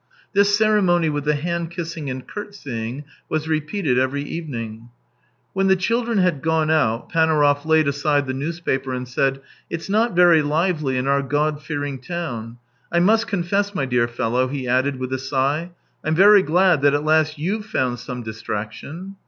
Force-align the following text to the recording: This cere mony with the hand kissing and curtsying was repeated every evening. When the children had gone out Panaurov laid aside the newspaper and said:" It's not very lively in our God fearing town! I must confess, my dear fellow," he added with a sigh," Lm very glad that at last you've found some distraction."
This 0.33 0.57
cere 0.57 0.81
mony 0.81 1.09
with 1.11 1.25
the 1.25 1.35
hand 1.35 1.69
kissing 1.69 2.09
and 2.09 2.27
curtsying 2.27 3.03
was 3.29 3.47
repeated 3.47 3.99
every 3.99 4.23
evening. 4.23 4.89
When 5.53 5.67
the 5.67 5.75
children 5.75 6.17
had 6.17 6.41
gone 6.41 6.71
out 6.71 7.11
Panaurov 7.11 7.67
laid 7.67 7.87
aside 7.87 8.25
the 8.25 8.33
newspaper 8.33 8.93
and 8.95 9.07
said:" 9.07 9.41
It's 9.69 9.89
not 9.89 10.15
very 10.15 10.41
lively 10.41 10.97
in 10.97 11.05
our 11.05 11.21
God 11.21 11.61
fearing 11.61 11.99
town! 11.99 12.57
I 12.91 12.99
must 12.99 13.27
confess, 13.27 13.75
my 13.75 13.85
dear 13.85 14.07
fellow," 14.07 14.47
he 14.47 14.67
added 14.67 14.95
with 14.95 15.13
a 15.13 15.19
sigh," 15.19 15.69
Lm 16.03 16.15
very 16.15 16.41
glad 16.41 16.81
that 16.81 16.95
at 16.95 17.03
last 17.05 17.37
you've 17.37 17.67
found 17.67 17.99
some 17.99 18.23
distraction." 18.23 19.17